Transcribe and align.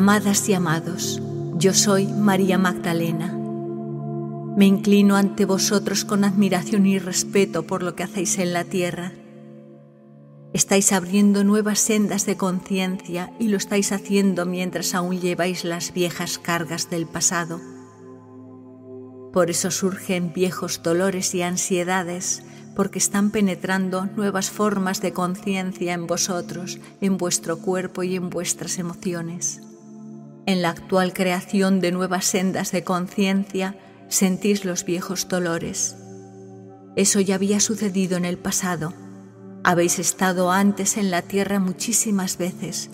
Amadas 0.00 0.48
y 0.48 0.54
amados, 0.54 1.20
yo 1.58 1.74
soy 1.74 2.06
María 2.06 2.56
Magdalena. 2.56 3.36
Me 4.56 4.64
inclino 4.64 5.14
ante 5.14 5.44
vosotros 5.44 6.06
con 6.06 6.24
admiración 6.24 6.86
y 6.86 6.98
respeto 6.98 7.66
por 7.66 7.82
lo 7.82 7.94
que 7.94 8.04
hacéis 8.04 8.38
en 8.38 8.54
la 8.54 8.64
tierra. 8.64 9.12
Estáis 10.54 10.94
abriendo 10.94 11.44
nuevas 11.44 11.80
sendas 11.80 12.24
de 12.24 12.38
conciencia 12.38 13.34
y 13.38 13.48
lo 13.48 13.58
estáis 13.58 13.92
haciendo 13.92 14.46
mientras 14.46 14.94
aún 14.94 15.20
lleváis 15.20 15.66
las 15.66 15.92
viejas 15.92 16.38
cargas 16.38 16.88
del 16.88 17.04
pasado. 17.04 17.60
Por 19.34 19.50
eso 19.50 19.70
surgen 19.70 20.32
viejos 20.32 20.82
dolores 20.82 21.34
y 21.34 21.42
ansiedades, 21.42 22.42
porque 22.74 22.98
están 22.98 23.30
penetrando 23.32 24.06
nuevas 24.06 24.50
formas 24.50 25.02
de 25.02 25.12
conciencia 25.12 25.92
en 25.92 26.06
vosotros, 26.06 26.78
en 27.02 27.18
vuestro 27.18 27.58
cuerpo 27.58 28.02
y 28.02 28.16
en 28.16 28.30
vuestras 28.30 28.78
emociones. 28.78 29.60
En 30.50 30.62
la 30.62 30.70
actual 30.70 31.12
creación 31.12 31.78
de 31.78 31.92
nuevas 31.92 32.24
sendas 32.24 32.72
de 32.72 32.82
conciencia 32.82 33.76
sentís 34.08 34.64
los 34.64 34.84
viejos 34.84 35.28
dolores. 35.28 35.94
Eso 36.96 37.20
ya 37.20 37.36
había 37.36 37.60
sucedido 37.60 38.16
en 38.16 38.24
el 38.24 38.36
pasado. 38.36 38.92
Habéis 39.62 40.00
estado 40.00 40.50
antes 40.50 40.96
en 40.96 41.12
la 41.12 41.22
tierra 41.22 41.60
muchísimas 41.60 42.36
veces, 42.36 42.90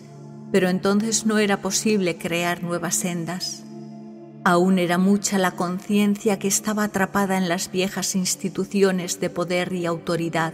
pero 0.52 0.68
entonces 0.68 1.24
no 1.24 1.38
era 1.38 1.62
posible 1.62 2.18
crear 2.18 2.62
nuevas 2.62 2.96
sendas. 2.96 3.64
Aún 4.44 4.78
era 4.78 4.98
mucha 4.98 5.38
la 5.38 5.52
conciencia 5.52 6.38
que 6.38 6.48
estaba 6.48 6.84
atrapada 6.84 7.38
en 7.38 7.48
las 7.48 7.70
viejas 7.70 8.16
instituciones 8.16 9.18
de 9.18 9.30
poder 9.30 9.72
y 9.72 9.86
autoridad, 9.86 10.52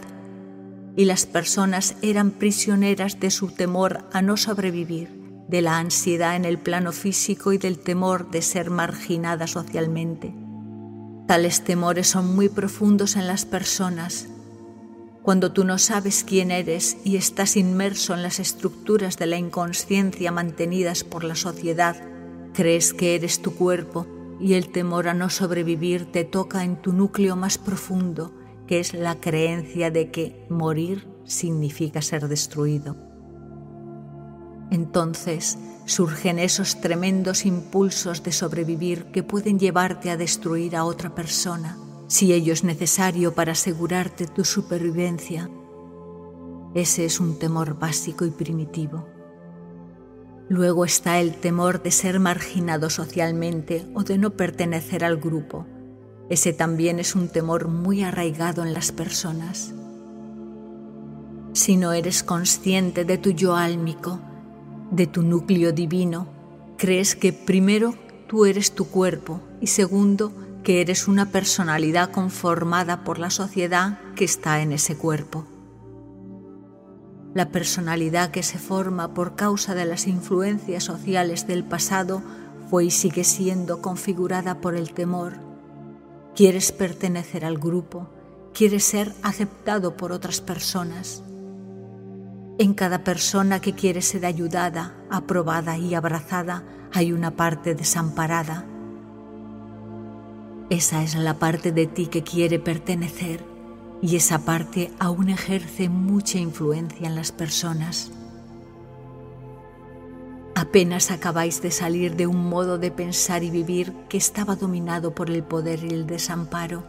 y 0.96 1.06
las 1.06 1.26
personas 1.26 1.96
eran 2.00 2.30
prisioneras 2.30 3.18
de 3.18 3.32
su 3.32 3.48
temor 3.48 4.08
a 4.12 4.22
no 4.22 4.36
sobrevivir 4.36 5.21
de 5.52 5.60
la 5.60 5.76
ansiedad 5.76 6.34
en 6.34 6.46
el 6.46 6.58
plano 6.58 6.92
físico 6.92 7.52
y 7.52 7.58
del 7.58 7.78
temor 7.78 8.30
de 8.30 8.40
ser 8.40 8.70
marginada 8.70 9.46
socialmente. 9.46 10.34
Tales 11.28 11.62
temores 11.62 12.08
son 12.08 12.34
muy 12.34 12.48
profundos 12.48 13.16
en 13.16 13.26
las 13.26 13.44
personas. 13.44 14.28
Cuando 15.22 15.52
tú 15.52 15.64
no 15.64 15.76
sabes 15.76 16.24
quién 16.24 16.50
eres 16.50 16.96
y 17.04 17.16
estás 17.16 17.58
inmerso 17.58 18.14
en 18.14 18.22
las 18.22 18.40
estructuras 18.40 19.18
de 19.18 19.26
la 19.26 19.36
inconsciencia 19.36 20.32
mantenidas 20.32 21.04
por 21.04 21.22
la 21.22 21.34
sociedad, 21.34 22.02
crees 22.54 22.94
que 22.94 23.14
eres 23.14 23.42
tu 23.42 23.54
cuerpo 23.54 24.06
y 24.40 24.54
el 24.54 24.72
temor 24.72 25.06
a 25.06 25.12
no 25.12 25.28
sobrevivir 25.28 26.10
te 26.10 26.24
toca 26.24 26.64
en 26.64 26.80
tu 26.80 26.94
núcleo 26.94 27.36
más 27.36 27.58
profundo, 27.58 28.32
que 28.66 28.80
es 28.80 28.94
la 28.94 29.20
creencia 29.20 29.90
de 29.90 30.10
que 30.10 30.46
morir 30.48 31.06
significa 31.24 32.00
ser 32.00 32.26
destruido. 32.28 33.11
Entonces 34.72 35.58
surgen 35.84 36.38
esos 36.38 36.80
tremendos 36.80 37.44
impulsos 37.44 38.22
de 38.22 38.32
sobrevivir 38.32 39.04
que 39.12 39.22
pueden 39.22 39.58
llevarte 39.58 40.10
a 40.10 40.16
destruir 40.16 40.76
a 40.76 40.84
otra 40.84 41.14
persona, 41.14 41.76
si 42.06 42.32
ello 42.32 42.54
es 42.54 42.64
necesario 42.64 43.34
para 43.34 43.52
asegurarte 43.52 44.26
tu 44.26 44.46
supervivencia. 44.46 45.50
Ese 46.72 47.04
es 47.04 47.20
un 47.20 47.38
temor 47.38 47.78
básico 47.78 48.24
y 48.24 48.30
primitivo. 48.30 49.06
Luego 50.48 50.86
está 50.86 51.20
el 51.20 51.34
temor 51.34 51.82
de 51.82 51.90
ser 51.90 52.18
marginado 52.18 52.88
socialmente 52.88 53.86
o 53.94 54.04
de 54.04 54.16
no 54.16 54.30
pertenecer 54.30 55.04
al 55.04 55.18
grupo. 55.18 55.66
Ese 56.30 56.54
también 56.54 56.98
es 56.98 57.14
un 57.14 57.28
temor 57.28 57.68
muy 57.68 58.04
arraigado 58.04 58.62
en 58.62 58.72
las 58.72 58.90
personas. 58.90 59.74
Si 61.52 61.76
no 61.76 61.92
eres 61.92 62.22
consciente 62.22 63.04
de 63.04 63.18
tu 63.18 63.32
yo 63.32 63.54
álmico, 63.54 64.18
de 64.92 65.06
tu 65.06 65.22
núcleo 65.22 65.72
divino, 65.72 66.28
crees 66.76 67.16
que 67.16 67.32
primero 67.32 67.94
tú 68.28 68.44
eres 68.44 68.72
tu 68.72 68.86
cuerpo 68.86 69.40
y 69.60 69.68
segundo 69.68 70.32
que 70.62 70.80
eres 70.80 71.08
una 71.08 71.30
personalidad 71.30 72.10
conformada 72.10 73.02
por 73.02 73.18
la 73.18 73.30
sociedad 73.30 73.98
que 74.14 74.24
está 74.24 74.60
en 74.60 74.72
ese 74.72 74.96
cuerpo. 74.96 75.46
La 77.34 77.48
personalidad 77.48 78.30
que 78.30 78.42
se 78.42 78.58
forma 78.58 79.14
por 79.14 79.34
causa 79.34 79.74
de 79.74 79.86
las 79.86 80.06
influencias 80.06 80.84
sociales 80.84 81.46
del 81.46 81.64
pasado 81.64 82.22
fue 82.68 82.84
y 82.84 82.90
sigue 82.90 83.24
siendo 83.24 83.80
configurada 83.80 84.60
por 84.60 84.76
el 84.76 84.92
temor. 84.92 85.34
Quieres 86.36 86.70
pertenecer 86.70 87.46
al 87.46 87.56
grupo, 87.58 88.08
quieres 88.52 88.84
ser 88.84 89.14
aceptado 89.22 89.96
por 89.96 90.12
otras 90.12 90.42
personas. 90.42 91.22
En 92.58 92.74
cada 92.74 93.02
persona 93.02 93.60
que 93.60 93.72
quiere 93.72 94.02
ser 94.02 94.26
ayudada, 94.26 94.94
aprobada 95.10 95.78
y 95.78 95.94
abrazada 95.94 96.62
hay 96.92 97.12
una 97.12 97.30
parte 97.30 97.74
desamparada. 97.74 98.66
Esa 100.68 101.02
es 101.02 101.14
la 101.14 101.38
parte 101.38 101.72
de 101.72 101.86
ti 101.86 102.06
que 102.06 102.22
quiere 102.22 102.58
pertenecer 102.58 103.44
y 104.02 104.16
esa 104.16 104.44
parte 104.44 104.92
aún 104.98 105.30
ejerce 105.30 105.88
mucha 105.88 106.38
influencia 106.38 107.06
en 107.06 107.14
las 107.14 107.32
personas. 107.32 108.10
Apenas 110.54 111.10
acabáis 111.10 111.62
de 111.62 111.70
salir 111.70 112.16
de 112.16 112.26
un 112.26 112.48
modo 112.48 112.76
de 112.76 112.90
pensar 112.90 113.42
y 113.42 113.50
vivir 113.50 113.92
que 114.08 114.18
estaba 114.18 114.56
dominado 114.56 115.14
por 115.14 115.30
el 115.30 115.42
poder 115.42 115.82
y 115.84 115.88
el 115.88 116.06
desamparo 116.06 116.84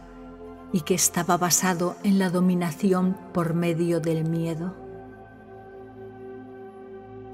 y 0.72 0.82
que 0.82 0.94
estaba 0.94 1.38
basado 1.38 1.96
en 2.04 2.18
la 2.18 2.28
dominación 2.28 3.16
por 3.32 3.54
medio 3.54 4.00
del 4.00 4.28
miedo. 4.28 4.83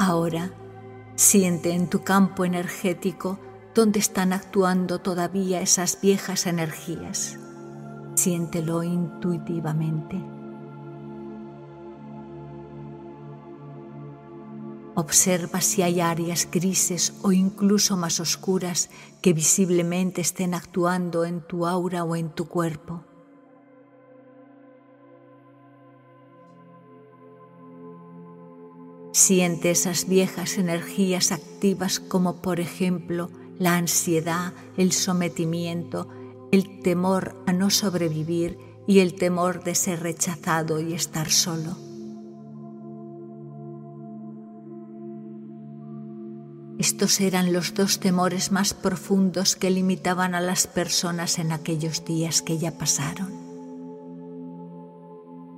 Ahora, 0.02 0.50
siente 1.14 1.72
en 1.72 1.90
tu 1.90 2.02
campo 2.02 2.46
energético 2.46 3.38
dónde 3.74 3.98
están 3.98 4.32
actuando 4.32 5.00
todavía 5.00 5.60
esas 5.60 6.00
viejas 6.00 6.46
energías. 6.46 7.38
Siéntelo 8.14 8.82
intuitivamente. 8.82 10.16
Observa 14.94 15.60
si 15.60 15.82
hay 15.82 16.00
áreas 16.00 16.48
grises 16.50 17.12
o 17.20 17.32
incluso 17.32 17.98
más 17.98 18.20
oscuras 18.20 18.88
que 19.20 19.34
visiblemente 19.34 20.22
estén 20.22 20.54
actuando 20.54 21.26
en 21.26 21.42
tu 21.42 21.66
aura 21.66 22.04
o 22.04 22.16
en 22.16 22.30
tu 22.30 22.48
cuerpo. 22.48 23.04
Siente 29.12 29.72
esas 29.72 30.06
viejas 30.08 30.56
energías 30.56 31.32
activas 31.32 31.98
como 31.98 32.40
por 32.40 32.60
ejemplo 32.60 33.30
la 33.58 33.76
ansiedad, 33.76 34.52
el 34.76 34.92
sometimiento, 34.92 36.08
el 36.52 36.80
temor 36.80 37.42
a 37.46 37.52
no 37.52 37.70
sobrevivir 37.70 38.58
y 38.86 39.00
el 39.00 39.14
temor 39.14 39.64
de 39.64 39.74
ser 39.74 40.00
rechazado 40.00 40.80
y 40.80 40.94
estar 40.94 41.30
solo. 41.30 41.76
Estos 46.78 47.20
eran 47.20 47.52
los 47.52 47.74
dos 47.74 48.00
temores 48.00 48.52
más 48.52 48.72
profundos 48.72 49.54
que 49.54 49.70
limitaban 49.70 50.34
a 50.34 50.40
las 50.40 50.66
personas 50.66 51.38
en 51.38 51.52
aquellos 51.52 52.06
días 52.06 52.40
que 52.40 52.56
ya 52.56 52.78
pasaron. 52.78 53.39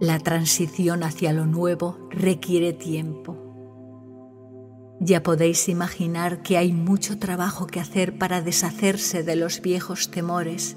La 0.02 0.18
transición 0.18 1.02
hacia 1.02 1.32
lo 1.32 1.46
nuevo 1.46 1.96
requiere 2.10 2.74
tiempo 2.74 3.42
ya 5.04 5.24
podéis 5.24 5.68
imaginar 5.68 6.42
que 6.42 6.56
hay 6.56 6.72
mucho 6.72 7.18
trabajo 7.18 7.66
que 7.66 7.80
hacer 7.80 8.18
para 8.18 8.40
deshacerse 8.40 9.24
de 9.24 9.34
los 9.34 9.60
viejos 9.60 10.12
temores, 10.12 10.76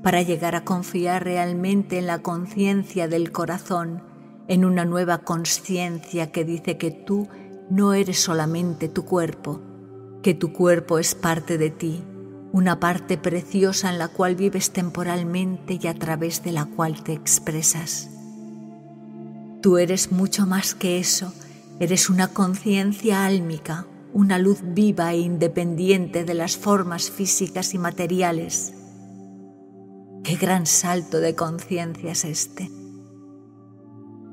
para 0.00 0.22
llegar 0.22 0.54
a 0.54 0.64
confiar 0.64 1.24
realmente 1.24 1.98
en 1.98 2.06
la 2.06 2.22
conciencia 2.22 3.08
del 3.08 3.32
corazón, 3.32 4.04
en 4.46 4.64
una 4.64 4.84
nueva 4.84 5.18
conciencia 5.18 6.30
que 6.30 6.44
dice 6.44 6.78
que 6.78 6.92
tú 6.92 7.26
no 7.68 7.94
eres 7.94 8.20
solamente 8.20 8.88
tu 8.88 9.04
cuerpo, 9.04 9.60
que 10.22 10.34
tu 10.34 10.52
cuerpo 10.52 11.00
es 11.00 11.16
parte 11.16 11.58
de 11.58 11.70
ti, 11.70 12.04
una 12.52 12.78
parte 12.78 13.18
preciosa 13.18 13.90
en 13.90 13.98
la 13.98 14.06
cual 14.06 14.36
vives 14.36 14.70
temporalmente 14.70 15.80
y 15.82 15.88
a 15.88 15.94
través 15.94 16.44
de 16.44 16.52
la 16.52 16.66
cual 16.66 17.02
te 17.02 17.12
expresas. 17.12 18.17
Tú 19.60 19.78
eres 19.78 20.12
mucho 20.12 20.46
más 20.46 20.76
que 20.76 20.98
eso, 21.00 21.32
eres 21.80 22.10
una 22.10 22.28
conciencia 22.28 23.26
álmica, 23.26 23.86
una 24.12 24.38
luz 24.38 24.60
viva 24.62 25.12
e 25.12 25.18
independiente 25.18 26.24
de 26.24 26.34
las 26.34 26.56
formas 26.56 27.10
físicas 27.10 27.74
y 27.74 27.78
materiales. 27.78 28.72
Qué 30.22 30.36
gran 30.36 30.64
salto 30.66 31.18
de 31.18 31.34
conciencia 31.34 32.12
es 32.12 32.24
este. 32.24 32.70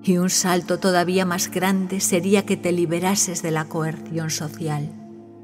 Y 0.04 0.18
un 0.18 0.30
salto 0.30 0.78
todavía 0.78 1.26
más 1.26 1.50
grande 1.50 2.02
sería 2.02 2.46
que 2.46 2.58
te 2.58 2.72
liberases 2.72 3.42
de 3.42 3.50
la 3.50 3.66
coerción 3.66 4.30
social, 4.30 4.92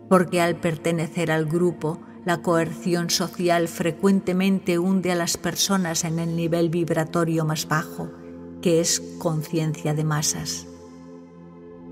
porque 0.09 0.41
al 0.41 0.57
pertenecer 0.57 1.31
al 1.31 1.45
grupo, 1.45 1.99
la 2.23 2.43
coerción 2.43 3.09
social 3.09 3.67
frecuentemente 3.67 4.77
hunde 4.77 5.11
a 5.11 5.15
las 5.15 5.37
personas 5.37 6.03
en 6.03 6.19
el 6.19 6.35
nivel 6.35 6.69
vibratorio 6.69 7.45
más 7.45 7.67
bajo, 7.67 8.11
que 8.61 8.79
es 8.79 9.01
conciencia 9.17 9.93
de 9.93 10.03
masas. 10.03 10.67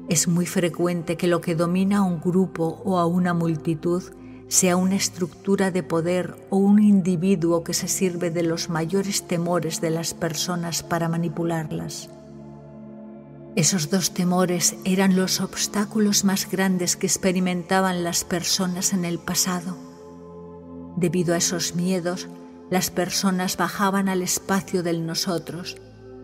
Es 0.07 0.27
muy 0.27 0.45
frecuente 0.45 1.17
que 1.17 1.27
lo 1.27 1.41
que 1.41 1.55
domina 1.55 1.99
a 1.99 2.03
un 2.03 2.19
grupo 2.19 2.81
o 2.83 2.97
a 2.97 3.05
una 3.05 3.33
multitud 3.33 4.03
sea 4.47 4.75
una 4.75 4.95
estructura 4.95 5.69
de 5.69 5.83
poder 5.83 6.35
o 6.49 6.57
un 6.57 6.81
individuo 6.81 7.63
que 7.63 7.75
se 7.75 7.87
sirve 7.87 8.31
de 8.31 8.41
los 8.41 8.69
mayores 8.69 9.27
temores 9.27 9.79
de 9.79 9.91
las 9.91 10.15
personas 10.15 10.81
para 10.81 11.07
manipularlas. 11.07 12.09
Esos 13.55 13.91
dos 13.91 14.11
temores 14.11 14.75
eran 14.85 15.15
los 15.15 15.41
obstáculos 15.41 16.23
más 16.23 16.49
grandes 16.49 16.95
que 16.95 17.05
experimentaban 17.05 18.03
las 18.03 18.23
personas 18.23 18.93
en 18.93 19.05
el 19.05 19.19
pasado. 19.19 19.77
Debido 20.97 21.35
a 21.35 21.37
esos 21.37 21.75
miedos, 21.75 22.27
las 22.71 22.89
personas 22.89 23.57
bajaban 23.57 24.09
al 24.09 24.21
espacio 24.21 24.81
del 24.81 25.05
nosotros, 25.05 25.77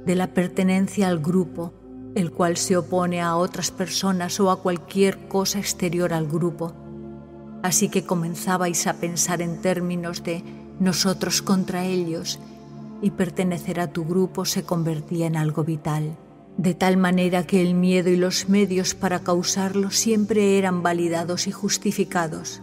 de 0.06 0.16
la 0.16 0.34
pertenencia 0.34 1.07
al 1.07 1.19
grupo, 1.19 1.74
el 2.16 2.31
cual 2.31 2.57
se 2.57 2.78
opone 2.78 3.22
a 3.22 3.36
otras 3.36 3.72
personas 3.72 4.40
o 4.40 4.52
a 4.52 4.62
cualquier 4.62 5.28
cosa 5.28 5.60
exterior 5.60 6.13
al 6.13 6.28
grupo. 6.28 6.74
Así 7.63 7.90
que 7.90 8.06
comenzabais 8.06 8.88
a 8.88 8.94
pensar 8.94 9.42
en 9.42 9.62
términos 9.62 10.24
de 10.24 10.44
nosotros 10.80 11.42
contra 11.42 11.86
ellos 11.86 12.40
y 13.02 13.12
pertenecer 13.12 13.80
a 13.80 13.88
tu 13.88 14.06
grupo 14.06 14.46
se 14.46 14.63
convertía 14.63 15.28
en 15.28 15.36
algo 15.36 15.63
vital 15.63 16.18
de 16.57 16.74
tal 16.74 16.98
manera 16.98 17.46
que 17.46 17.62
el 17.62 17.74
miedo 17.74 18.10
y 18.10 18.16
los 18.16 18.48
medios 18.48 18.96
para 18.96 19.19
causarlo 19.19 19.92
siempre 19.92 20.57
eran 20.57 20.84
validados 20.84 21.48
y 21.48 21.52
justificados. 21.52 22.62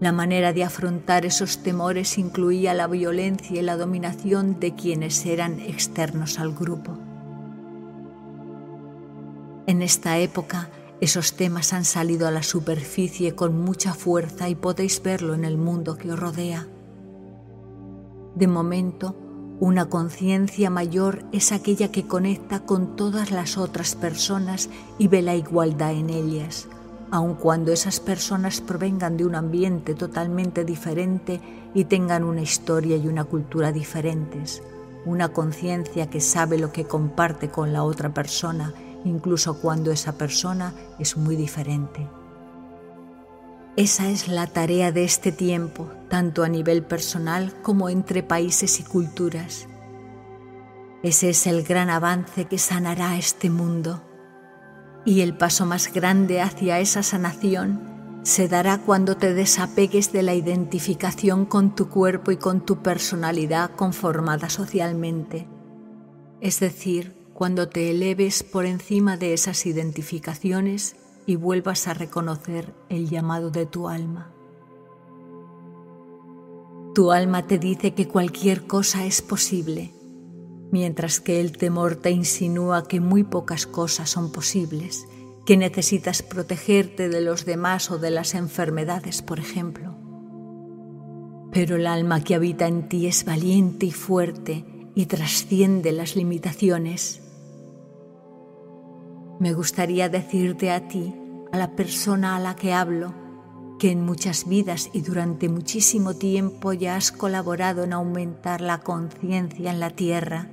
La 0.00 0.12
manera 0.12 0.52
de 0.52 0.62
afrontar 0.62 1.26
esos 1.26 1.58
temores 1.58 2.18
incluía 2.18 2.72
la 2.72 2.86
violencia 2.86 3.58
y 3.58 3.62
la 3.62 3.76
dominación 3.76 4.60
de 4.60 4.74
quienes 4.74 5.26
eran 5.26 5.58
externos 5.58 6.38
al 6.38 6.54
grupo. 6.54 6.96
En 9.66 9.82
esta 9.82 10.18
época, 10.18 10.70
esos 11.00 11.34
temas 11.34 11.72
han 11.72 11.84
salido 11.84 12.28
a 12.28 12.30
la 12.30 12.44
superficie 12.44 13.34
con 13.34 13.60
mucha 13.60 13.92
fuerza 13.92 14.48
y 14.48 14.54
podéis 14.54 15.02
verlo 15.02 15.34
en 15.34 15.44
el 15.44 15.58
mundo 15.58 15.96
que 15.96 16.12
os 16.12 16.18
rodea. 16.18 16.66
De 18.36 18.46
momento, 18.46 19.16
una 19.60 19.86
conciencia 19.86 20.70
mayor 20.70 21.24
es 21.32 21.50
aquella 21.50 21.90
que 21.90 22.06
conecta 22.06 22.60
con 22.60 22.94
todas 22.94 23.32
las 23.32 23.58
otras 23.58 23.96
personas 23.96 24.70
y 24.98 25.08
ve 25.08 25.22
la 25.22 25.34
igualdad 25.34 25.92
en 25.92 26.10
ellas, 26.10 26.68
aun 27.10 27.34
cuando 27.34 27.72
esas 27.72 28.00
personas 28.00 28.60
provengan 28.60 29.16
de 29.16 29.24
un 29.24 29.34
ambiente 29.34 29.94
totalmente 29.94 30.64
diferente 30.64 31.40
y 31.74 31.84
tengan 31.84 32.24
una 32.24 32.42
historia 32.42 32.96
y 32.96 33.08
una 33.08 33.24
cultura 33.24 33.72
diferentes. 33.72 34.62
Una 35.04 35.28
conciencia 35.28 36.10
que 36.10 36.20
sabe 36.20 36.58
lo 36.58 36.72
que 36.72 36.84
comparte 36.84 37.48
con 37.48 37.72
la 37.72 37.84
otra 37.84 38.12
persona, 38.12 38.74
incluso 39.04 39.60
cuando 39.60 39.90
esa 39.90 40.18
persona 40.18 40.74
es 40.98 41.16
muy 41.16 41.36
diferente. 41.36 42.06
Esa 43.76 44.08
es 44.08 44.26
la 44.26 44.48
tarea 44.48 44.90
de 44.90 45.04
este 45.04 45.30
tiempo, 45.30 45.88
tanto 46.08 46.42
a 46.42 46.48
nivel 46.48 46.82
personal 46.82 47.54
como 47.62 47.88
entre 47.88 48.24
países 48.24 48.80
y 48.80 48.82
culturas. 48.82 49.68
Ese 51.04 51.30
es 51.30 51.46
el 51.46 51.62
gran 51.62 51.90
avance 51.90 52.46
que 52.46 52.58
sanará 52.58 53.16
este 53.16 53.50
mundo. 53.50 54.02
Y 55.08 55.22
el 55.22 55.32
paso 55.32 55.64
más 55.64 55.90
grande 55.90 56.42
hacia 56.42 56.80
esa 56.80 57.02
sanación 57.02 57.80
se 58.24 58.46
dará 58.46 58.82
cuando 58.82 59.16
te 59.16 59.32
desapegues 59.32 60.12
de 60.12 60.22
la 60.22 60.34
identificación 60.34 61.46
con 61.46 61.74
tu 61.74 61.88
cuerpo 61.88 62.30
y 62.30 62.36
con 62.36 62.60
tu 62.60 62.82
personalidad 62.82 63.70
conformada 63.70 64.50
socialmente. 64.50 65.48
Es 66.42 66.60
decir, 66.60 67.16
cuando 67.32 67.70
te 67.70 67.90
eleves 67.90 68.42
por 68.42 68.66
encima 68.66 69.16
de 69.16 69.32
esas 69.32 69.64
identificaciones 69.64 70.96
y 71.24 71.36
vuelvas 71.36 71.88
a 71.88 71.94
reconocer 71.94 72.74
el 72.90 73.08
llamado 73.08 73.48
de 73.50 73.64
tu 73.64 73.88
alma. 73.88 74.30
Tu 76.94 77.12
alma 77.12 77.46
te 77.46 77.58
dice 77.58 77.94
que 77.94 78.08
cualquier 78.08 78.66
cosa 78.66 79.06
es 79.06 79.22
posible, 79.22 79.94
mientras 80.70 81.20
que 81.20 81.40
el 81.40 81.52
temor 81.52 81.96
te 81.96 82.10
insinúa 82.10 82.86
que 82.86 83.00
muy 83.00 83.24
pocas 83.24 83.66
cosas 83.66 84.10
son 84.10 84.32
posibles, 84.32 85.06
que 85.46 85.56
necesitas 85.56 86.22
protegerte 86.22 87.08
de 87.08 87.20
los 87.20 87.44
demás 87.44 87.90
o 87.90 87.98
de 87.98 88.10
las 88.10 88.34
enfermedades, 88.34 89.22
por 89.22 89.38
ejemplo. 89.38 89.94
Pero 91.52 91.76
el 91.76 91.86
alma 91.86 92.22
que 92.22 92.34
habita 92.34 92.66
en 92.66 92.88
ti 92.88 93.06
es 93.06 93.24
valiente 93.24 93.86
y 93.86 93.92
fuerte 93.92 94.64
y 94.94 95.06
trasciende 95.06 95.92
las 95.92 96.16
limitaciones 96.16 97.22
me 99.38 99.52
gustaría 99.52 100.08
decirte 100.08 100.72
a 100.72 100.88
ti, 100.88 101.14
a 101.52 101.58
la 101.58 101.76
persona 101.76 102.34
a 102.34 102.40
la 102.40 102.56
que 102.56 102.72
hablo, 102.72 103.14
que 103.78 103.92
en 103.92 104.04
muchas 104.04 104.48
vidas 104.48 104.90
y 104.92 105.02
durante 105.02 105.48
muchísimo 105.48 106.14
tiempo 106.14 106.72
ya 106.72 106.96
has 106.96 107.12
colaborado 107.12 107.84
en 107.84 107.92
aumentar 107.92 108.60
la 108.60 108.78
conciencia 108.80 109.70
en 109.70 109.78
la 109.78 109.90
tierra. 109.90 110.50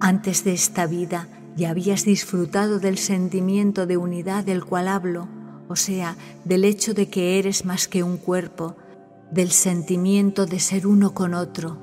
Antes 0.00 0.44
de 0.44 0.52
esta 0.52 0.86
vida 0.86 1.28
ya 1.56 1.70
habías 1.70 2.04
disfrutado 2.04 2.78
del 2.78 2.98
sentimiento 2.98 3.86
de 3.86 3.96
unidad 3.96 4.44
del 4.44 4.62
cual 4.62 4.88
hablo, 4.88 5.26
o 5.68 5.76
sea, 5.76 6.16
del 6.44 6.64
hecho 6.64 6.92
de 6.92 7.08
que 7.08 7.38
eres 7.38 7.64
más 7.64 7.88
que 7.88 8.02
un 8.02 8.18
cuerpo, 8.18 8.76
del 9.30 9.50
sentimiento 9.50 10.44
de 10.44 10.60
ser 10.60 10.86
uno 10.86 11.14
con 11.14 11.32
otro, 11.32 11.78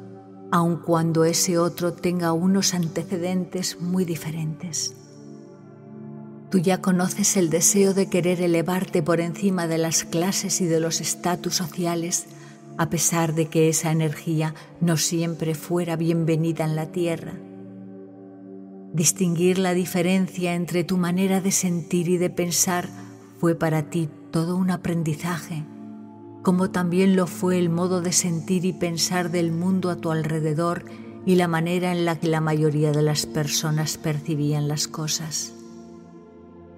aun 0.51 0.77
cuando 0.77 1.25
ese 1.25 1.57
otro 1.57 1.93
tenga 1.93 2.33
unos 2.33 2.75
antecedentes 2.75 3.81
muy 3.81 4.05
diferentes. 4.05 4.93
Tú 6.51 6.59
ya 6.59 6.81
conoces 6.81 7.35
el 7.35 7.49
deseo 7.49 7.95
de 7.95 8.09
querer 8.09 8.41
elevarte 8.41 9.01
por 9.01 9.19
encima 9.21 9.65
de 9.65 9.79
las 9.79 10.03
clases 10.03 10.61
y 10.61 10.65
de 10.65 10.79
los 10.79 11.01
estatus 11.01 11.55
sociales, 11.55 12.27
a 12.77 12.91
pesar 12.91 13.33
de 13.33 13.47
que 13.47 13.69
esa 13.69 13.91
energía 13.91 14.53
no 14.79 14.97
siempre 14.97 15.55
fuera 15.55 15.95
bienvenida 15.95 16.63
en 16.63 16.75
la 16.75 16.91
tierra. 16.91 17.33
Distinguir 18.93 19.57
la 19.57 19.73
diferencia 19.73 20.53
entre 20.53 20.83
tu 20.83 20.97
manera 20.97 21.41
de 21.41 21.51
sentir 21.51 22.09
y 22.09 22.17
de 22.17 22.29
pensar 22.29 22.87
fue 23.39 23.55
para 23.55 23.89
ti 23.89 24.07
todo 24.29 24.55
un 24.55 24.69
aprendizaje, 24.69 25.65
como 26.43 26.69
también 26.69 27.15
lo 27.15 27.25
fue 27.25 27.57
el 27.57 27.71
modo 27.71 28.01
de 28.01 28.11
sentir 28.11 28.65
y 28.65 28.73
pensar 28.73 29.31
del 29.31 29.51
mundo 29.51 29.89
a 29.89 29.95
tu 29.95 30.11
alrededor 30.11 30.85
y 31.25 31.37
la 31.37 31.47
manera 31.47 31.91
en 31.91 32.05
la 32.05 32.19
que 32.19 32.27
la 32.27 32.39
mayoría 32.39 32.91
de 32.91 33.01
las 33.01 33.25
personas 33.25 33.97
percibían 33.97 34.67
las 34.67 34.87
cosas. 34.87 35.55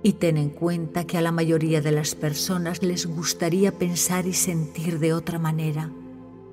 Y 0.02 0.14
ten 0.14 0.38
en 0.38 0.52
cuenta 0.52 1.04
que 1.04 1.18
a 1.18 1.22
la 1.22 1.34
mayoría 1.34 1.82
de 1.82 1.92
las 1.92 2.16
personas 2.16 2.82
les 2.82 3.08
gustaría 3.08 3.74
pensar 3.74 4.26
y 4.26 4.34
sentir 4.34 5.00
de 5.00 5.14
otra 5.14 5.38
manera, 5.38 5.92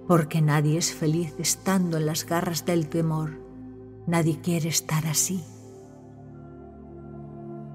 porque 0.09 0.41
nadie 0.41 0.77
es 0.77 0.93
feliz 0.93 1.35
estando 1.39 1.99
en 1.99 2.07
las 2.07 2.27
garras 2.27 2.67
del 2.67 2.89
temor. 2.89 3.39
Nadie 4.09 4.41
quiere 4.43 4.69
estar 4.69 5.07
así. 5.07 5.41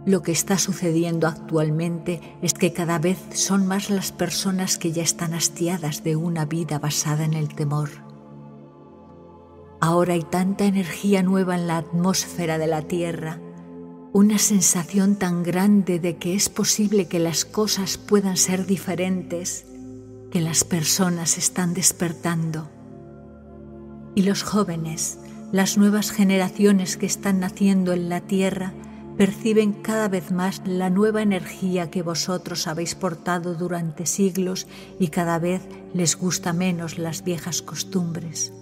Lo 0.07 0.21
que 0.21 0.31
está 0.31 0.57
sucediendo 0.57 1.27
actualmente 1.27 2.21
es 2.41 2.53
que 2.53 2.71
cada 2.71 2.97
vez 2.97 3.19
son 3.33 3.67
más 3.67 3.89
las 3.89 4.13
personas 4.13 4.77
que 4.77 4.93
ya 4.93 5.03
están 5.03 5.33
hastiadas 5.33 6.03
de 6.05 6.15
una 6.15 6.45
vida 6.45 6.79
basada 6.79 7.25
en 7.25 7.33
el 7.33 7.53
temor. 7.53 7.89
Ahora 9.81 10.13
hay 10.13 10.23
tanta 10.23 10.63
energía 10.65 11.23
nueva 11.23 11.55
en 11.55 11.67
la 11.67 11.77
atmósfera 11.77 12.57
de 12.57 12.67
la 12.67 12.83
Tierra 12.83 13.41
una 14.13 14.37
sensación 14.37 15.17
tan 15.17 15.43
grande 15.43 15.99
de 15.99 16.15
que 16.15 16.33
es 16.35 16.47
posible 16.49 17.07
que 17.07 17.19
las 17.19 17.45
cosas 17.45 17.97
puedan 17.97 18.37
ser 18.37 18.65
diferentes, 18.65 19.65
que 20.31 20.39
las 20.41 20.63
personas 20.63 21.37
están 21.37 21.73
despertando. 21.73 22.69
Y 24.15 24.23
los 24.23 24.41
jóvenes, 24.41 25.19
las 25.51 25.77
nuevas 25.77 26.11
generaciones 26.11 26.95
que 26.97 27.05
están 27.05 27.41
naciendo 27.41 27.91
en 27.93 28.09
la 28.09 28.21
tierra, 28.21 28.73
perciben 29.17 29.73
cada 29.73 30.07
vez 30.07 30.31
más 30.31 30.61
la 30.65 30.89
nueva 30.89 31.23
energía 31.23 31.89
que 31.89 32.03
vosotros 32.03 32.67
habéis 32.67 32.93
portado 32.93 33.55
durante 33.55 34.05
siglos 34.05 34.67
y 34.99 35.07
cada 35.07 35.39
vez 35.39 35.67
les 35.93 36.15
gusta 36.15 36.53
menos 36.53 36.99
las 36.99 37.23
viejas 37.23 37.61
costumbres. 37.63 38.53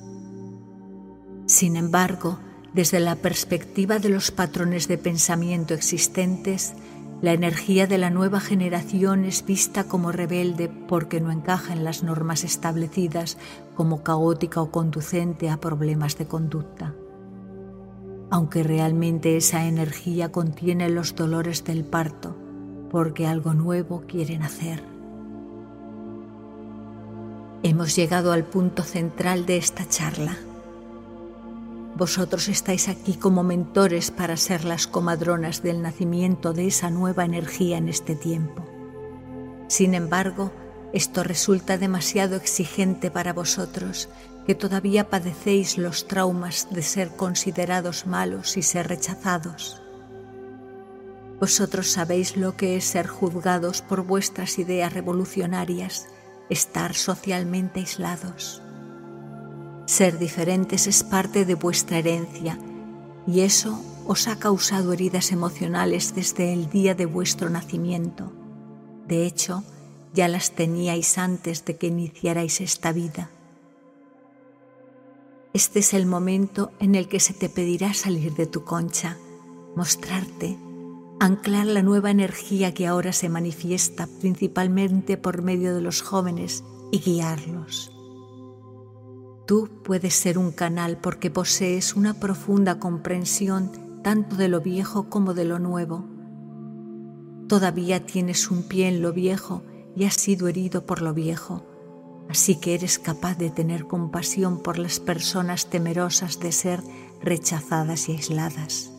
Sin 1.46 1.76
embargo, 1.76 2.40
desde 2.74 3.00
la 3.00 3.18
perspectiva 3.18 4.00
de 4.00 4.10
los 4.10 4.32
patrones 4.32 4.88
de 4.88 4.98
pensamiento 4.98 5.74
existentes, 5.74 6.74
la 7.22 7.34
energía 7.34 7.88
de 7.88 7.98
la 7.98 8.10
nueva 8.10 8.40
generación 8.40 9.26
es 9.26 9.46
vista 9.46 9.86
como 9.86 10.12
rebelde 10.12 10.70
porque 10.70 11.22
no 11.22 11.32
encaja 11.32 11.74
en 11.74 11.84
las 11.84 12.04
normas 12.04 12.44
establecidas, 12.44 13.38
como 13.76 14.04
caótica 14.04 14.62
o 14.62 14.72
conducente 14.72 15.50
a 15.50 15.58
problemas 15.58 16.18
de 16.18 16.28
conducta 16.28 16.94
aunque 18.36 18.64
realmente 18.64 19.38
esa 19.38 19.64
energía 19.64 20.30
contiene 20.30 20.90
los 20.90 21.16
dolores 21.16 21.64
del 21.64 21.86
parto, 21.86 22.36
porque 22.92 23.28
algo 23.28 23.54
nuevo 23.54 24.04
quieren 24.10 24.44
hacer. 24.44 24.84
Hemos 27.64 27.96
llegado 27.96 28.34
al 28.34 28.44
punto 28.44 28.84
central 28.84 29.46
de 29.46 29.56
esta 29.56 29.88
charla. 29.88 30.38
Vosotros 31.96 32.50
estáis 32.50 32.90
aquí 32.90 33.14
como 33.14 33.42
mentores 33.42 34.12
para 34.12 34.36
ser 34.36 34.66
las 34.66 34.86
comadronas 34.86 35.64
del 35.64 35.82
nacimiento 35.82 36.52
de 36.52 36.68
esa 36.68 36.90
nueva 36.90 37.24
energía 37.24 37.78
en 37.78 37.88
este 37.88 38.16
tiempo. 38.18 38.66
Sin 39.70 39.94
embargo, 39.94 40.52
esto 40.92 41.24
resulta 41.24 41.78
demasiado 41.78 42.36
exigente 42.36 43.10
para 43.10 43.32
vosotros 43.32 44.10
que 44.46 44.56
todavía 44.56 45.10
padecéis 45.10 45.78
los 45.78 46.08
traumas 46.08 46.68
de 46.72 46.82
ser 46.82 47.16
considerados 47.16 48.06
malos 48.06 48.58
y 48.58 48.62
ser 48.62 48.88
rechazados. 48.88 49.82
Vosotros 51.40 51.92
sabéis 51.92 52.38
lo 52.38 52.56
que 52.56 52.78
es 52.78 52.86
ser 52.86 53.08
juzgados 53.08 53.82
por 53.82 54.04
vuestras 54.04 54.58
ideas 54.60 54.94
revolucionarias, 54.94 56.08
estar 56.50 56.94
socialmente 56.94 57.82
aislados. 57.82 58.62
Ser 59.86 60.18
diferentes 60.18 60.88
es 60.88 61.04
parte 61.04 61.46
de 61.46 61.56
vuestra 61.56 61.98
herencia 61.98 62.58
y 63.28 63.42
eso 63.42 63.80
os 64.08 64.28
ha 64.28 64.38
causado 64.38 64.94
heridas 64.94 65.32
emocionales 65.32 66.14
desde 66.16 66.54
el 66.54 66.70
día 66.70 66.94
de 66.96 67.06
vuestro 67.06 67.50
nacimiento. 67.50 68.32
De 69.08 69.26
hecho, 69.26 69.64
ya 70.14 70.28
las 70.28 70.52
teníais 70.52 71.18
antes 71.18 71.66
de 71.66 71.76
que 71.76 71.88
iniciarais 71.88 72.62
esta 72.62 72.92
vida. 72.92 73.30
Este 75.56 75.80
es 75.80 75.94
el 75.94 76.06
momento 76.06 76.74
en 76.80 76.96
el 76.96 77.08
que 77.08 77.22
se 77.22 77.34
te 77.34 77.48
pedirá 77.48 77.94
salir 77.94 78.34
de 78.36 78.46
tu 78.46 78.66
concha, 78.66 79.18
mostrarte, 79.74 80.58
anclar 81.22 81.66
la 81.66 81.82
nueva 81.82 82.12
energía 82.12 82.74
que 82.74 82.88
ahora 82.88 83.14
se 83.14 83.30
manifiesta 83.30 84.10
principalmente 84.20 85.16
por 85.16 85.44
medio 85.44 85.74
de 85.74 85.80
los 85.80 86.02
jóvenes 86.02 86.66
y 86.92 87.00
guiarlos. 87.00 87.90
Tú 89.48 89.70
puedes 89.82 90.14
ser 90.16 90.38
un 90.38 90.52
canal 90.52 90.98
porque 90.98 91.32
posees 91.32 91.96
una 91.96 92.20
profunda 92.20 92.78
comprensión 92.78 94.02
tanto 94.04 94.36
de 94.36 94.50
lo 94.50 94.60
viejo 94.60 95.10
como 95.10 95.34
de 95.34 95.46
lo 95.46 95.58
nuevo. 95.58 96.04
Todavía 97.48 98.06
tienes 98.06 98.52
un 98.52 98.64
pie 98.64 98.90
en 98.90 99.02
lo 99.02 99.14
viejo 99.14 99.64
y 99.96 100.04
has 100.04 100.16
sido 100.16 100.50
herido 100.50 100.86
por 100.86 101.02
lo 101.02 101.14
viejo 101.14 101.66
Así 102.30 102.56
que 102.56 102.74
eres 102.74 103.00
capaz 103.00 103.38
de 103.38 103.50
tener 103.50 103.86
compasión 103.86 104.62
por 104.62 104.80
las 104.80 105.00
personas 105.00 105.70
temerosas 105.70 106.40
de 106.40 106.52
ser 106.52 106.82
rechazadas 107.22 108.10
y 108.10 108.14
aisladas. 108.14 108.92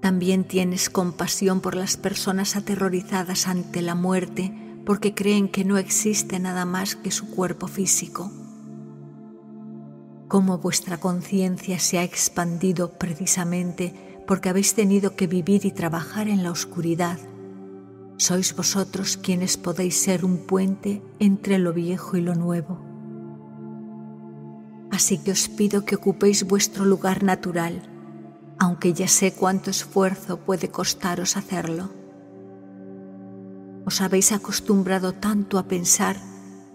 También 0.00 0.44
tienes 0.44 0.88
compasión 0.88 1.60
por 1.60 1.74
las 1.74 1.96
personas 1.96 2.54
aterrorizadas 2.54 3.48
ante 3.48 3.82
la 3.82 3.94
muerte 3.94 4.54
porque 4.84 5.14
creen 5.14 5.48
que 5.48 5.64
no 5.64 5.78
existe 5.78 6.38
nada 6.38 6.64
más 6.64 6.94
que 6.94 7.10
su 7.10 7.28
cuerpo 7.30 7.66
físico. 7.66 8.30
Cómo 10.28 10.58
vuestra 10.58 10.98
conciencia 10.98 11.78
se 11.80 11.98
ha 11.98 12.04
expandido 12.04 12.92
precisamente 12.92 14.22
porque 14.26 14.48
habéis 14.48 14.74
tenido 14.74 15.16
que 15.16 15.26
vivir 15.26 15.66
y 15.66 15.72
trabajar 15.72 16.28
en 16.28 16.42
la 16.42 16.50
oscuridad 16.50 17.18
sois 18.18 18.56
vosotros 18.56 19.16
quienes 19.16 19.56
podéis 19.56 20.00
ser 20.00 20.24
un 20.24 20.38
puente 20.46 21.02
entre 21.18 21.58
lo 21.58 21.72
viejo 21.72 22.16
y 22.16 22.22
lo 22.22 22.34
nuevo. 22.34 22.80
Así 24.90 25.18
que 25.18 25.32
os 25.32 25.48
pido 25.48 25.84
que 25.84 25.96
ocupéis 25.96 26.44
vuestro 26.46 26.84
lugar 26.84 27.22
natural, 27.22 27.82
aunque 28.58 28.94
ya 28.94 29.08
sé 29.08 29.34
cuánto 29.34 29.70
esfuerzo 29.70 30.38
puede 30.38 30.70
costaros 30.70 31.36
hacerlo. 31.36 31.90
Os 33.84 34.00
habéis 34.00 34.32
acostumbrado 34.32 35.12
tanto 35.12 35.58
a 35.58 35.68
pensar 35.68 36.16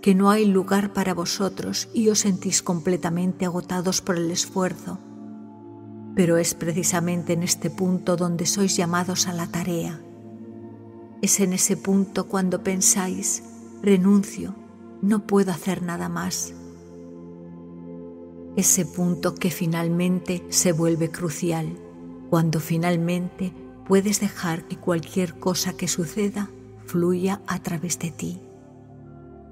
que 0.01 0.13
no 0.13 0.29
hay 0.29 0.45
lugar 0.45 0.93
para 0.93 1.13
vosotros 1.13 1.89
y 1.93 2.10
os 2.10 2.19
sentís 2.19 2.62
completamente 2.62 3.45
agotados 3.45 4.01
por 4.01 4.17
el 4.17 4.29
esfuerzo. 4.29 5.00
Pero 6.15 6.38
es 6.38 6.53
precisamente 6.53 7.33
en 7.33 7.43
este 7.43 7.69
punto 7.69 8.15
donde 8.15 8.45
sois 8.45 8.75
llamados 8.75 9.27
a 9.27 9.33
la 9.33 9.48
tarea 9.48 10.00
es 11.21 11.39
en 11.39 11.53
ese 11.53 11.77
punto 11.77 12.27
cuando 12.27 12.63
pensáis, 12.63 13.43
renuncio, 13.81 14.55
no 15.01 15.27
puedo 15.27 15.51
hacer 15.51 15.83
nada 15.83 16.09
más. 16.09 16.53
Ese 18.55 18.85
punto 18.85 19.35
que 19.35 19.51
finalmente 19.51 20.43
se 20.49 20.71
vuelve 20.71 21.11
crucial, 21.11 21.77
cuando 22.29 22.59
finalmente 22.59 23.53
puedes 23.87 24.19
dejar 24.19 24.67
que 24.67 24.77
cualquier 24.77 25.39
cosa 25.39 25.73
que 25.73 25.87
suceda 25.87 26.49
fluya 26.85 27.41
a 27.47 27.59
través 27.59 27.99
de 27.99 28.11
ti. 28.11 28.41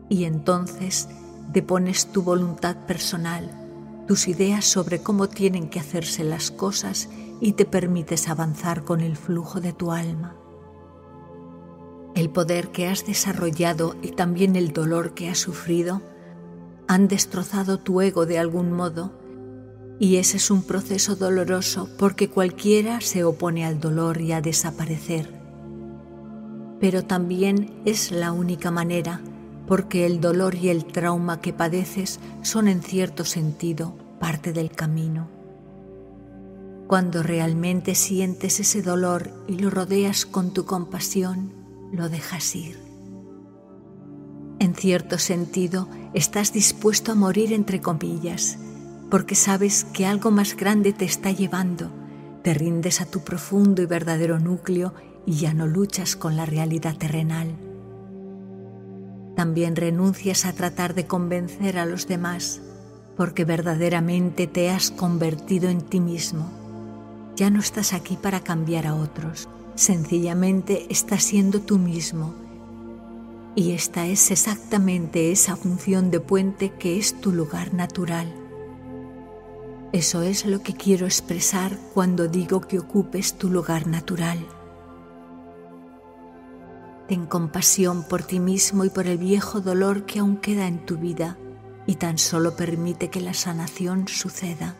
Y 0.09 0.23
entonces 0.23 1.07
depones 1.53 2.11
tu 2.11 2.23
voluntad 2.23 2.75
personal, 2.88 3.49
tus 4.07 4.27
ideas 4.27 4.65
sobre 4.65 5.01
cómo 5.01 5.29
tienen 5.29 5.69
que 5.69 5.79
hacerse 5.79 6.23
las 6.23 6.51
cosas 6.51 7.09
y 7.41 7.53
te 7.53 7.65
permites 7.65 8.27
avanzar 8.27 8.83
con 8.83 9.01
el 9.01 9.15
flujo 9.15 9.61
de 9.61 9.71
tu 9.71 9.91
alma. 9.91 10.35
El 12.16 12.30
poder 12.30 12.70
que 12.70 12.88
has 12.88 13.06
desarrollado 13.06 13.96
y 14.01 14.10
también 14.12 14.56
el 14.56 14.74
dolor 14.74 15.13
que 15.13 15.30
has 15.30 15.38
sufrido 15.38 16.01
han 16.88 17.08
destrozado 17.08 17.80
tu 17.80 18.01
ego 18.01 18.25
de 18.25 18.39
algún 18.39 18.72
modo 18.72 19.13
y 20.00 20.16
ese 20.16 20.38
es 20.38 20.50
un 20.50 20.63
proceso 20.63 21.18
doloroso 21.18 21.89
porque 21.98 22.30
cualquiera 22.30 23.01
se 23.01 23.25
opone 23.25 23.66
al 23.66 23.82
dolor 23.82 24.22
y 24.22 24.32
a 24.32 24.42
desaparecer. 24.42 25.30
Pero 26.80 27.04
también 27.04 27.82
es 27.84 28.12
la 28.12 28.32
única 28.32 28.72
manera 28.72 29.22
porque 29.68 30.06
el 30.06 30.22
dolor 30.22 30.56
y 30.56 30.70
el 30.70 30.86
trauma 30.86 31.42
que 31.42 31.54
padeces 31.54 32.20
son 32.42 32.70
en 32.70 32.82
cierto 32.82 33.25
sentido 33.25 33.94
parte 34.20 34.54
del 34.54 34.72
camino. 34.72 35.28
Cuando 36.88 37.22
realmente 37.22 37.94
sientes 37.94 38.60
ese 38.60 38.82
dolor 38.82 39.30
y 39.48 39.60
lo 39.60 39.70
rodeas 39.70 40.25
con 40.25 40.54
tu 40.54 40.66
compasión, 40.66 41.59
lo 41.91 42.10
dejas 42.10 42.55
ir. 42.55 42.77
En 44.60 44.75
cierto 44.75 45.17
sentido, 45.17 45.88
estás 46.13 46.51
dispuesto 46.51 47.13
a 47.13 47.15
morir 47.15 47.53
entre 47.53 47.81
comillas, 47.81 48.58
porque 49.10 49.36
sabes 49.36 49.86
que 49.86 50.05
algo 50.05 50.31
más 50.31 50.55
grande 50.55 50.93
te 50.93 51.05
está 51.05 51.31
llevando, 51.31 51.89
te 52.43 52.53
rindes 52.53 53.01
a 53.01 53.05
tu 53.05 53.22
profundo 53.22 53.81
y 53.81 53.86
verdadero 53.86 54.39
núcleo 54.39 54.93
y 55.25 55.36
ya 55.36 55.53
no 55.53 55.67
luchas 55.67 56.15
con 56.15 56.36
la 56.36 56.46
realidad 56.46 56.98
terrenal. 56.98 57.55
También 59.36 59.75
renuncias 59.75 60.46
a 60.46 60.53
tratar 60.53 60.93
de 60.93 61.08
convencer 61.08 61.77
a 61.77 61.86
los 61.86 62.08
demás, 62.08 62.62
porque 63.15 63.46
verdaderamente 63.46 64.48
te 64.48 64.69
has 64.69 64.91
convertido 64.91 65.69
en 65.69 65.81
ti 65.81 66.00
mismo. 66.00 66.51
Ya 67.36 67.50
no 67.50 67.60
estás 67.60 67.93
aquí 67.93 68.17
para 68.17 68.41
cambiar 68.41 68.86
a 68.86 68.96
otros, 68.96 69.48
Sencillamente 69.79 70.88
estás 70.89 71.24
siendo 71.24 71.62
tú 71.62 71.77
mismo. 71.77 72.33
Y 73.55 73.71
esta 73.71 74.07
es 74.07 74.29
exactamente 74.29 75.31
esa 75.31 75.55
función 75.55 76.12
de 76.12 76.19
puente 76.19 76.74
que 76.74 76.98
es 76.98 77.21
tu 77.21 77.31
lugar 77.31 77.74
natural. 77.74 78.27
Eso 79.93 80.21
es 80.21 80.45
lo 80.45 80.62
que 80.63 80.74
quiero 80.74 81.05
expresar 81.05 81.77
cuando 81.93 82.27
digo 82.27 82.59
que 82.59 82.77
ocupes 82.77 83.36
tu 83.36 83.48
lugar 83.48 83.88
natural. 83.88 84.45
Ten 87.07 87.25
compasión 87.25 88.03
por 88.03 88.24
ti 88.24 88.41
mismo 88.41 88.83
y 88.83 88.89
por 88.89 89.07
el 89.07 89.17
viejo 89.17 89.62
dolor 89.62 90.05
que 90.05 90.19
aún 90.19 90.36
queda 90.36 90.67
en 90.67 90.86
tu 90.86 90.98
vida 90.98 91.38
y 91.88 91.95
tan 91.95 92.17
solo 92.17 92.57
permite 92.57 93.09
que 93.09 93.21
la 93.21 93.33
sanación 93.33 94.09
suceda. 94.09 94.75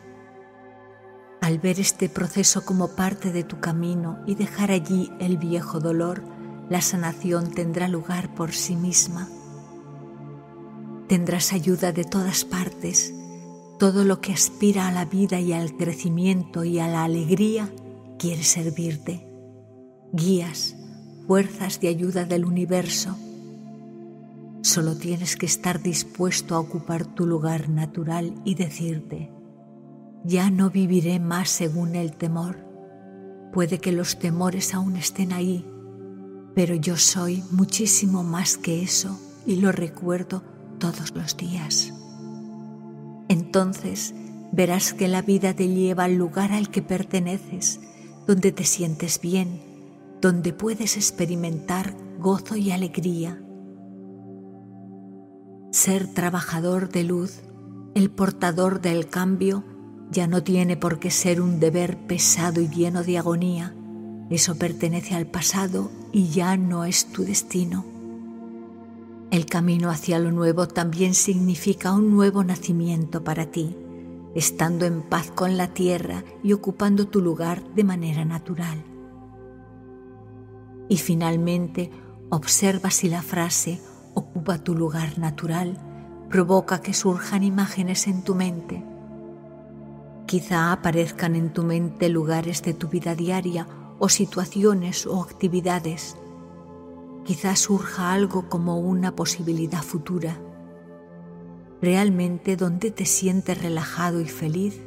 Al 1.50 1.58
ver 1.58 1.80
este 1.80 2.08
proceso 2.08 2.64
como 2.64 2.94
parte 2.94 3.32
de 3.32 3.42
tu 3.42 3.58
camino 3.58 4.20
y 4.24 4.36
dejar 4.36 4.70
allí 4.70 5.10
el 5.18 5.36
viejo 5.36 5.80
dolor, 5.80 6.22
la 6.68 6.80
sanación 6.80 7.50
tendrá 7.50 7.88
lugar 7.88 8.32
por 8.36 8.52
sí 8.52 8.76
misma. 8.76 9.28
Tendrás 11.08 11.52
ayuda 11.52 11.90
de 11.90 12.04
todas 12.04 12.44
partes. 12.44 13.12
Todo 13.80 14.04
lo 14.04 14.20
que 14.20 14.32
aspira 14.32 14.86
a 14.86 14.92
la 14.92 15.06
vida 15.06 15.40
y 15.40 15.52
al 15.52 15.76
crecimiento 15.76 16.62
y 16.62 16.78
a 16.78 16.86
la 16.86 17.02
alegría 17.02 17.68
quiere 18.16 18.44
servirte. 18.44 19.26
Guías, 20.12 20.76
fuerzas 21.26 21.80
de 21.80 21.88
ayuda 21.88 22.26
del 22.26 22.44
universo. 22.44 23.18
Solo 24.62 24.94
tienes 24.94 25.34
que 25.34 25.46
estar 25.46 25.82
dispuesto 25.82 26.54
a 26.54 26.60
ocupar 26.60 27.06
tu 27.06 27.26
lugar 27.26 27.68
natural 27.68 28.40
y 28.44 28.54
decirte, 28.54 29.32
ya 30.24 30.50
no 30.50 30.70
viviré 30.70 31.18
más 31.20 31.48
según 31.50 31.94
el 31.94 32.12
temor. 32.12 32.58
Puede 33.52 33.78
que 33.78 33.92
los 33.92 34.18
temores 34.18 34.74
aún 34.74 34.96
estén 34.96 35.32
ahí, 35.32 35.64
pero 36.54 36.74
yo 36.74 36.96
soy 36.96 37.42
muchísimo 37.50 38.22
más 38.22 38.56
que 38.56 38.82
eso 38.82 39.18
y 39.46 39.56
lo 39.56 39.72
recuerdo 39.72 40.42
todos 40.78 41.14
los 41.14 41.36
días. 41.36 41.92
Entonces 43.28 44.14
verás 44.52 44.92
que 44.92 45.08
la 45.08 45.22
vida 45.22 45.54
te 45.54 45.68
lleva 45.68 46.04
al 46.04 46.16
lugar 46.16 46.52
al 46.52 46.70
que 46.70 46.82
perteneces, 46.82 47.80
donde 48.26 48.52
te 48.52 48.64
sientes 48.64 49.20
bien, 49.20 49.60
donde 50.20 50.52
puedes 50.52 50.96
experimentar 50.96 51.96
gozo 52.18 52.56
y 52.56 52.70
alegría. 52.70 53.42
Ser 55.72 56.12
trabajador 56.12 56.90
de 56.90 57.04
luz, 57.04 57.40
el 57.94 58.10
portador 58.10 58.80
del 58.80 59.08
cambio, 59.08 59.64
ya 60.10 60.26
no 60.26 60.42
tiene 60.42 60.76
por 60.76 60.98
qué 60.98 61.10
ser 61.10 61.40
un 61.40 61.60
deber 61.60 61.96
pesado 61.96 62.60
y 62.60 62.68
lleno 62.68 63.04
de 63.04 63.18
agonía. 63.18 63.74
Eso 64.28 64.56
pertenece 64.56 65.14
al 65.14 65.26
pasado 65.26 65.90
y 66.12 66.28
ya 66.28 66.56
no 66.56 66.84
es 66.84 67.06
tu 67.06 67.24
destino. 67.24 67.84
El 69.30 69.46
camino 69.46 69.90
hacia 69.90 70.18
lo 70.18 70.32
nuevo 70.32 70.66
también 70.66 71.14
significa 71.14 71.92
un 71.92 72.10
nuevo 72.10 72.42
nacimiento 72.42 73.22
para 73.22 73.46
ti, 73.46 73.76
estando 74.34 74.86
en 74.86 75.02
paz 75.02 75.30
con 75.30 75.56
la 75.56 75.68
tierra 75.68 76.24
y 76.42 76.52
ocupando 76.52 77.06
tu 77.06 77.20
lugar 77.20 77.62
de 77.74 77.84
manera 77.84 78.24
natural. 78.24 78.82
Y 80.88 80.96
finalmente, 80.96 81.92
observa 82.30 82.90
si 82.90 83.08
la 83.08 83.22
frase 83.22 83.80
ocupa 84.14 84.58
tu 84.58 84.74
lugar 84.74 85.18
natural 85.18 85.78
provoca 86.28 86.80
que 86.80 86.94
surjan 86.94 87.42
imágenes 87.42 88.06
en 88.06 88.22
tu 88.22 88.34
mente. 88.34 88.84
Quizá 90.30 90.70
aparezcan 90.70 91.34
en 91.34 91.52
tu 91.52 91.64
mente 91.64 92.08
lugares 92.08 92.62
de 92.62 92.72
tu 92.72 92.86
vida 92.86 93.16
diaria 93.16 93.66
o 93.98 94.08
situaciones 94.08 95.04
o 95.04 95.20
actividades 95.20 96.16
quizás 97.24 97.60
surja 97.60 98.12
algo 98.12 98.48
como 98.48 98.78
una 98.78 99.14
posibilidad 99.16 99.82
futura. 99.82 100.36
¿Realmente 101.82 102.56
donde 102.56 102.90
te 102.90 103.06
sientes 103.06 103.60
relajado 103.60 104.20
y 104.20 104.28
feliz? 104.28 104.80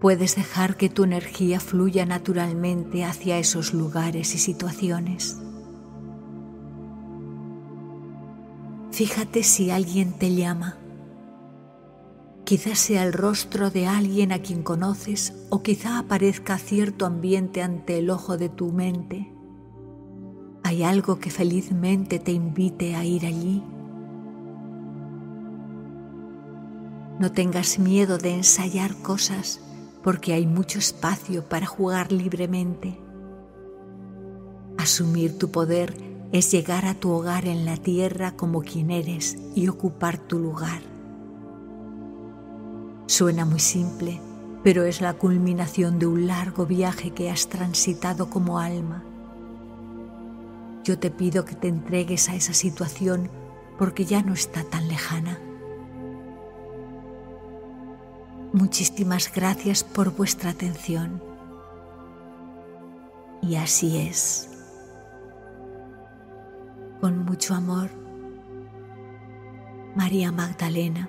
Puedes 0.00 0.34
dejar 0.36 0.76
que 0.76 0.88
tu 0.88 1.04
energía 1.04 1.60
fluya 1.60 2.04
naturalmente 2.06 3.04
hacia 3.04 3.38
esos 3.38 3.72
lugares 3.72 4.34
y 4.34 4.38
situaciones. 4.38 5.38
Fíjate 8.90 9.42
si 9.42 9.70
alguien 9.70 10.12
te 10.12 10.34
llama. 10.34 10.81
Quizás 12.44 12.78
sea 12.78 13.04
el 13.04 13.12
rostro 13.12 13.70
de 13.70 13.86
alguien 13.86 14.32
a 14.32 14.40
quien 14.40 14.62
conoces 14.62 15.32
o 15.50 15.62
quizá 15.62 15.98
aparezca 15.98 16.58
cierto 16.58 17.06
ambiente 17.06 17.62
ante 17.62 17.98
el 17.98 18.10
ojo 18.10 18.36
de 18.36 18.48
tu 18.48 18.72
mente 18.72 19.32
¿Hay 20.72 20.84
algo 20.84 21.18
que 21.18 21.30
felizmente 21.30 22.18
te 22.18 22.32
invite 22.32 22.94
a 22.94 23.04
ir 23.04 23.26
allí? 23.26 23.62
No 27.18 27.30
tengas 27.32 27.78
miedo 27.78 28.16
de 28.16 28.36
ensayar 28.36 28.96
cosas 29.02 29.60
porque 30.02 30.32
hay 30.32 30.46
mucho 30.46 30.78
espacio 30.78 31.46
para 31.46 31.66
jugar 31.66 32.10
libremente. 32.10 32.98
Asumir 34.78 35.36
tu 35.36 35.50
poder 35.50 35.94
es 36.32 36.50
llegar 36.50 36.86
a 36.86 36.94
tu 36.94 37.10
hogar 37.10 37.44
en 37.44 37.66
la 37.66 37.76
tierra 37.76 38.34
como 38.34 38.62
quien 38.62 38.90
eres 38.90 39.36
y 39.54 39.68
ocupar 39.68 40.16
tu 40.16 40.38
lugar. 40.38 40.91
Suena 43.12 43.44
muy 43.44 43.60
simple, 43.60 44.20
pero 44.64 44.84
es 44.84 45.00
la 45.00 45.14
culminación 45.14 45.98
de 45.98 46.06
un 46.06 46.26
largo 46.26 46.66
viaje 46.66 47.10
que 47.10 47.30
has 47.30 47.48
transitado 47.48 48.30
como 48.30 48.58
alma 48.58 49.04
yo 50.84 50.98
te 50.98 51.10
pido 51.10 51.44
que 51.44 51.54
te 51.54 51.68
entregues 51.68 52.28
a 52.28 52.34
esa 52.34 52.52
situación 52.52 53.30
porque 53.78 54.04
ya 54.04 54.22
no 54.22 54.32
está 54.32 54.64
tan 54.64 54.88
lejana. 54.88 55.38
Muchísimas 58.52 59.32
gracias 59.32 59.84
por 59.84 60.14
vuestra 60.14 60.50
atención. 60.50 61.22
Y 63.40 63.56
así 63.56 63.98
es. 63.98 64.48
Con 67.00 67.24
mucho 67.24 67.54
amor, 67.54 67.90
María 69.96 70.30
Magdalena. 70.30 71.08